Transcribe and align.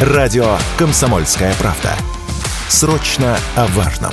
Радио 0.00 0.56
«Комсомольская 0.78 1.52
правда». 1.54 1.90
Срочно 2.68 3.36
о 3.56 3.66
важном. 3.66 4.12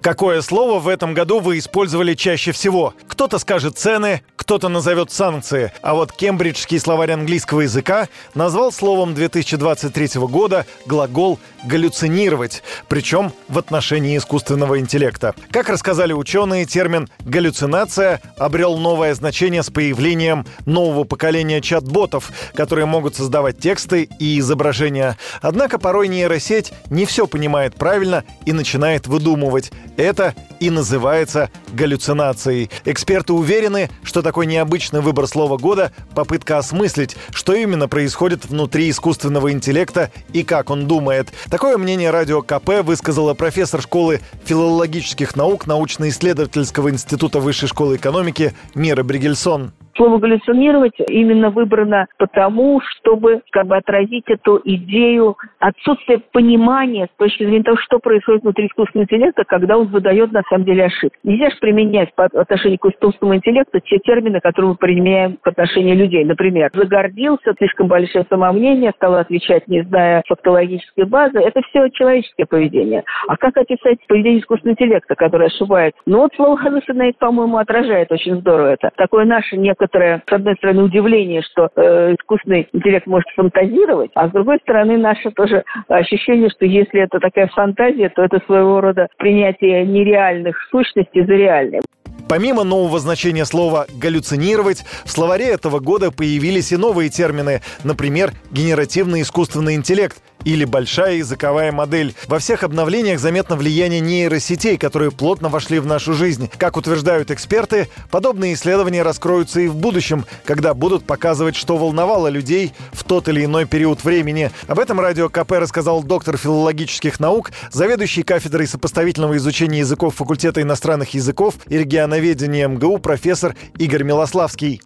Какое 0.00 0.40
слово 0.40 0.78
в 0.78 0.86
этом 0.86 1.14
году 1.14 1.40
вы 1.40 1.58
использовали 1.58 2.14
чаще 2.14 2.52
всего? 2.52 2.94
Кто-то 3.08 3.40
скажет 3.40 3.76
цены, 3.76 4.22
кто-то 4.44 4.68
назовет 4.68 5.10
санкции. 5.10 5.72
А 5.80 5.94
вот 5.94 6.12
кембриджский 6.12 6.78
словарь 6.78 7.12
английского 7.12 7.62
языка 7.62 8.08
назвал 8.34 8.72
словом 8.72 9.14
2023 9.14 10.20
года 10.20 10.66
глагол 10.84 11.38
«галлюцинировать», 11.64 12.62
причем 12.86 13.32
в 13.48 13.56
отношении 13.56 14.18
искусственного 14.18 14.80
интеллекта. 14.80 15.34
Как 15.50 15.70
рассказали 15.70 16.12
ученые, 16.12 16.66
термин 16.66 17.08
«галлюцинация» 17.20 18.20
обрел 18.36 18.76
новое 18.76 19.14
значение 19.14 19.62
с 19.62 19.70
появлением 19.70 20.44
нового 20.66 21.04
поколения 21.04 21.62
чат-ботов, 21.62 22.30
которые 22.54 22.84
могут 22.84 23.16
создавать 23.16 23.58
тексты 23.58 24.10
и 24.18 24.38
изображения. 24.40 25.16
Однако 25.40 25.78
порой 25.78 26.08
нейросеть 26.08 26.74
не 26.90 27.06
все 27.06 27.26
понимает 27.26 27.76
правильно 27.76 28.24
и 28.44 28.52
начинает 28.52 29.06
выдумывать. 29.06 29.72
Это 29.96 30.34
и 30.60 30.68
называется 30.68 31.50
галлюцинацией. 31.72 32.70
Эксперты 32.84 33.32
уверены, 33.32 33.88
что 34.02 34.20
такой 34.34 34.46
необычный 34.46 35.00
выбор 35.00 35.28
слова 35.28 35.56
года– 35.58 35.92
попытка 36.16 36.58
осмыслить, 36.58 37.16
что 37.30 37.54
именно 37.54 37.86
происходит 37.86 38.46
внутри 38.46 38.90
искусственного 38.90 39.52
интеллекта 39.52 40.10
и 40.32 40.42
как 40.42 40.70
он 40.70 40.88
думает. 40.88 41.28
Такое 41.48 41.78
мнение 41.78 42.10
радио 42.10 42.42
КП 42.42 42.82
высказала 42.82 43.34
профессор 43.34 43.80
школы 43.80 44.20
филологических 44.44 45.36
наук 45.36 45.68
научно-исследовательского 45.68 46.90
института 46.90 47.38
Высшей 47.38 47.68
школы 47.68 47.94
экономики 47.94 48.56
Мира 48.74 49.04
Бригельсон. 49.04 49.72
Слово 49.96 50.18
галлюцинировать 50.18 50.94
именно 51.08 51.50
выбрано 51.50 52.06
потому, 52.18 52.80
чтобы 52.80 53.42
как 53.50 53.66
бы 53.66 53.76
отразить 53.76 54.24
эту 54.26 54.60
идею 54.64 55.36
отсутствия 55.60 56.20
понимания 56.32 57.08
с 57.12 57.16
точки 57.16 57.44
зрения 57.44 57.62
того, 57.62 57.76
что 57.78 57.98
происходит 57.98 58.42
внутри 58.42 58.66
искусственного 58.66 59.04
интеллекта, 59.04 59.44
когда 59.44 59.78
он 59.78 59.86
выдает 59.86 60.32
на 60.32 60.42
самом 60.48 60.64
деле 60.64 60.84
ошибки. 60.86 61.18
Нельзя 61.22 61.50
же 61.50 61.56
применять 61.60 62.12
по 62.14 62.24
отношению 62.24 62.78
к 62.78 62.86
искусственному 62.86 63.36
интеллекту 63.36 63.80
те 63.80 63.98
термины, 63.98 64.40
которые 64.40 64.70
мы 64.70 64.76
применяем 64.76 65.36
к 65.36 65.46
отношению 65.46 65.96
людей. 65.96 66.24
Например, 66.24 66.70
загордился, 66.72 67.54
слишком 67.56 67.86
большое 67.86 68.26
самомнение, 68.28 68.92
стал 68.96 69.14
отвечать, 69.14 69.68
не 69.68 69.82
зная 69.82 70.22
фактологической 70.26 71.04
базы. 71.04 71.38
Это 71.38 71.60
все 71.68 71.88
человеческое 71.90 72.46
поведение. 72.46 73.04
А 73.28 73.36
как 73.36 73.56
описать 73.56 73.98
поведение 74.08 74.40
искусственного 74.40 74.74
интеллекта, 74.74 75.14
который 75.14 75.46
ошибается? 75.46 76.00
Ну 76.06 76.18
вот 76.18 76.32
слово 76.34 76.58
hallucinate, 76.60 77.14
по-моему, 77.18 77.58
отражает 77.58 78.10
очень 78.10 78.36
здорово 78.40 78.72
это. 78.72 78.90
Такое 78.96 79.24
наше 79.24 79.56
некое 79.56 79.83
некоторое, 79.84 80.22
с 80.28 80.32
одной 80.32 80.54
стороны, 80.56 80.82
удивление, 80.82 81.42
что 81.42 81.68
э, 81.76 82.14
искусственный 82.18 82.68
интеллект 82.72 83.06
может 83.06 83.28
фантазировать, 83.36 84.10
а 84.14 84.28
с 84.28 84.32
другой 84.32 84.58
стороны, 84.62 84.96
наше 84.96 85.30
тоже 85.30 85.64
ощущение, 85.88 86.48
что 86.50 86.64
если 86.64 87.02
это 87.02 87.20
такая 87.20 87.48
фантазия, 87.48 88.08
то 88.08 88.22
это 88.22 88.40
своего 88.46 88.80
рода 88.80 89.08
принятие 89.18 89.84
нереальных 89.84 90.56
сущностей 90.70 91.24
за 91.24 91.32
реальные. 91.32 91.82
Помимо 92.28 92.64
нового 92.64 92.98
значения 92.98 93.44
слова 93.44 93.86
«галлюцинировать», 94.00 94.84
в 95.04 95.10
словаре 95.10 95.46
этого 95.50 95.78
года 95.78 96.10
появились 96.10 96.72
и 96.72 96.76
новые 96.76 97.10
термины, 97.10 97.60
например, 97.84 98.30
«генеративный 98.50 99.20
искусственный 99.20 99.74
интеллект», 99.74 100.16
или 100.44 100.64
большая 100.64 101.16
языковая 101.16 101.72
модель. 101.72 102.14
Во 102.26 102.38
всех 102.38 102.62
обновлениях 102.62 103.18
заметно 103.18 103.56
влияние 103.56 104.00
нейросетей, 104.00 104.76
которые 104.76 105.10
плотно 105.10 105.48
вошли 105.48 105.78
в 105.78 105.86
нашу 105.86 106.14
жизнь. 106.14 106.50
Как 106.58 106.76
утверждают 106.76 107.30
эксперты, 107.30 107.88
подобные 108.10 108.54
исследования 108.54 109.02
раскроются 109.02 109.60
и 109.60 109.68
в 109.68 109.76
будущем, 109.76 110.24
когда 110.44 110.74
будут 110.74 111.04
показывать, 111.04 111.56
что 111.56 111.76
волновало 111.76 112.28
людей 112.28 112.72
в 112.92 113.04
тот 113.04 113.28
или 113.28 113.44
иной 113.44 113.66
период 113.66 114.04
времени. 114.04 114.50
Об 114.68 114.78
этом 114.78 115.00
радио 115.00 115.28
КП 115.28 115.52
рассказал 115.52 116.02
доктор 116.02 116.36
филологических 116.36 117.20
наук, 117.20 117.50
заведующий 117.70 118.22
кафедрой 118.22 118.66
сопоставительного 118.66 119.36
изучения 119.36 119.80
языков 119.80 120.14
факультета 120.14 120.62
иностранных 120.62 121.14
языков 121.14 121.54
и 121.68 121.78
регионоведения 121.78 122.68
МГУ 122.68 122.98
профессор 122.98 123.54
Игорь 123.78 124.04
Милославский. 124.04 124.80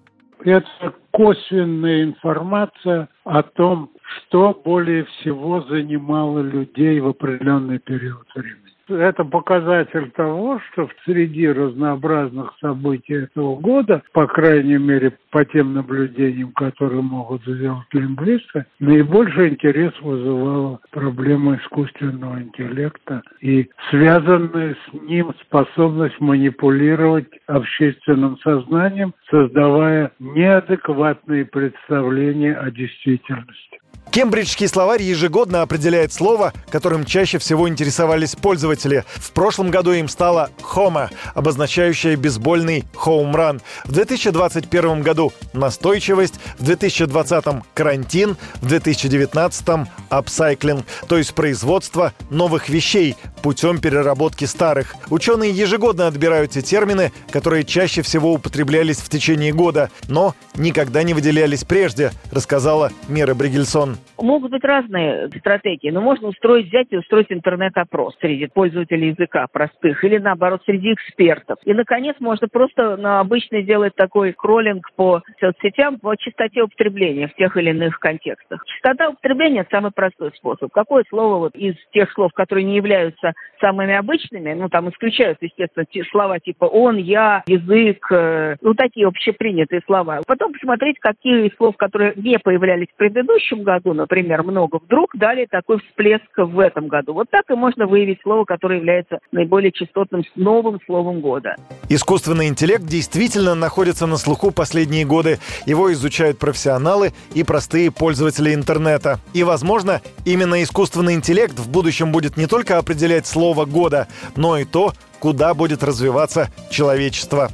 Это 0.45 0.95
косвенная 1.11 2.05
информация 2.05 3.09
о 3.25 3.43
том, 3.43 3.91
что 4.17 4.61
более 4.65 5.05
всего 5.05 5.63
занимало 5.63 6.41
людей 6.41 7.01
в 7.01 7.09
определенный 7.09 7.79
период 7.79 8.27
времени 8.35 8.69
это 8.89 9.25
показатель 9.25 10.11
того, 10.13 10.61
что 10.73 10.87
в 10.87 10.93
среди 11.05 11.49
разнообразных 11.49 12.55
событий 12.61 13.15
этого 13.15 13.57
года, 13.57 14.03
по 14.13 14.27
крайней 14.27 14.79
мере, 14.79 15.13
по 15.31 15.45
тем 15.45 15.75
наблюдениям, 15.75 16.53
которые 16.53 17.03
могут 17.03 17.43
сделать 17.43 17.87
лингвисты, 17.93 18.67
наибольший 18.79 19.51
интерес 19.51 19.93
вызывала 20.01 20.81
проблема 20.91 21.57
искусственного 21.57 22.43
интеллекта 22.43 23.23
и 23.41 23.69
связанная 23.91 24.75
с 24.75 24.93
ним 25.03 25.33
способность 25.43 26.19
манипулировать 26.21 27.29
общественным 27.47 28.39
сознанием, 28.39 29.15
создавая 29.31 30.13
неадекватные 30.19 31.45
представления 31.45 32.55
о 32.55 32.71
действительности. 32.71 33.79
Кембриджский 34.19 34.67
словарь 34.67 35.01
ежегодно 35.01 35.63
определяет 35.63 36.13
слово, 36.13 36.53
которым 36.71 37.05
чаще 37.05 37.39
всего 37.39 37.69
интересовались 37.69 38.35
пользователи. 38.35 39.05
В 39.15 39.31
прошлом 39.31 39.71
году 39.71 39.93
им 39.93 40.09
стало 40.09 40.51
«хома», 40.61 41.11
обозначающее 41.35 42.17
бейсбольный 42.17 42.85
хоумран. 42.97 43.61
В 43.85 43.93
2021 43.93 45.03
году 45.03 45.33
настойчивость, 45.53 46.35
в 46.59 46.65
2020 46.65 47.45
карантин, 47.75 48.37
в 48.57 48.67
2019 48.67 49.87
апсайклинг, 50.09 50.85
то 51.07 51.17
есть 51.17 51.33
производство 51.35 52.13
новых 52.29 52.69
вещей 52.69 53.15
путем 53.39 53.79
переработки 53.79 54.47
старых. 54.47 54.97
Ученые 55.11 55.53
ежегодно 55.53 56.09
отбирают 56.09 56.51
те 56.51 56.63
термины, 56.63 57.13
которые 57.31 57.63
чаще 57.63 58.03
всего 58.03 58.33
употреблялись 58.33 58.99
в 58.99 59.09
течение 59.09 59.53
года, 59.53 59.93
но 60.09 60.35
никогда 60.57 61.05
не 61.05 61.15
выделялись 61.15 61.63
прежде, 61.63 62.11
рассказала 62.33 62.91
Мира 63.07 63.35
Бригельсон. 63.35 63.97
Могут 64.17 64.51
быть 64.51 64.65
разные 64.65 65.29
стратегии, 65.29 65.91
но 65.91 66.01
можно 66.01 66.29
устроить, 66.29 66.69
взять 66.69 66.89
и 66.91 66.97
устроить 66.97 67.31
интернет-опрос 67.31 68.17
среди 68.21 68.47
пользователей 68.47 69.09
языка 69.09 69.47
простых 69.53 70.03
или, 70.05 70.19
наоборот, 70.19 70.63
среди 70.65 70.93
экспертов. 70.93 71.59
И, 71.65 71.73
наконец, 71.73 72.17
можно 72.19 72.49
просто 72.49 72.97
на 72.97 73.21
обычно 73.21 73.63
делать 73.63 73.95
такой 73.95 74.33
кроллинг 74.33 74.91
по 74.97 75.23
соцсетям 75.41 75.99
по 75.99 76.17
частоте 76.17 76.63
употребления 76.63 77.29
в 77.29 77.35
тех 77.35 77.57
или 77.57 77.71
иных 77.71 77.99
контекстах. 78.01 78.65
Частота 78.67 79.11
употребления– 79.11 79.67
самый 79.71 79.93
простой 79.93 80.33
способ. 80.37 80.73
Какое 80.73 81.05
слово 81.09 81.39
вот 81.39 81.55
из 81.55 81.75
тех 81.93 82.11
слов, 82.13 82.33
которые 82.33 82.65
не 82.65 82.77
являются 82.77 83.33
самыми 83.61 83.95
обычными, 83.95 84.55
ну, 84.55 84.69
там 84.69 84.89
исключаются, 84.91 85.45
естественно, 85.45 85.85
те 85.85 86.05
слова 86.05 86.39
типа 86.39 86.65
«он», 86.65 86.97
«я», 86.97 87.43
«язык», 87.47 88.07
э, 88.11 88.57
ну, 88.61 88.75
такие 88.75 89.07
общепринятые 89.07 89.83
слова. 89.87 90.21
Потом 90.27 90.53
посмотреть, 90.53 90.99
какие 90.99 91.53
слов, 91.57 91.77
которые 91.77 92.13
не 92.17 92.39
появлялись 92.39 92.89
в 92.93 92.97
предыдущем 92.97 93.63
году, 93.63 93.95
например, 93.99 94.43
много, 94.43 94.79
вдруг 94.83 95.11
дали 95.15 95.47
такой 95.47 95.81
всплеск 95.81 96.31
в 96.37 96.59
этом 96.59 96.89
году. 96.89 97.13
Вот 97.13 97.29
так 97.31 97.51
и 97.51 97.55
можно 97.55 97.87
выявить 97.87 98.21
слово, 98.23 98.45
которое 98.45 98.79
является 98.79 99.19
наиболее 99.33 99.73
частотным 99.73 100.23
новым 100.37 100.81
словом 100.87 101.21
года. 101.21 101.57
Искусственный 101.89 102.49
интеллект 102.49 102.85
действительно 102.85 103.55
находится 103.55 104.07
на 104.07 104.17
слуху 104.17 104.51
последние 104.51 105.05
годы. 105.05 105.39
Его 105.67 105.93
изучают 105.93 106.39
профессионалы 106.39 107.13
и 107.35 107.43
простые 107.45 107.91
пользователи 107.91 108.55
интернета. 108.55 109.19
И, 109.35 109.43
возможно, 109.43 110.01
именно 110.25 110.63
искусственный 110.63 111.15
интеллект 111.15 111.59
в 111.59 111.71
будущем 111.71 112.13
будет 112.13 112.37
не 112.37 112.47
только 112.47 112.79
определять 112.79 113.27
слово 113.27 113.67
года, 113.67 114.09
но 114.37 114.57
и 114.57 114.65
то, 114.65 114.93
куда 115.19 115.53
будет 115.55 115.83
развиваться 115.83 116.49
человечество. 116.71 117.51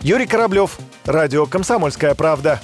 Юрий 0.00 0.26
Кораблев, 0.26 0.78
Радио 1.04 1.46
«Комсомольская 1.46 2.14
правда». 2.14 2.60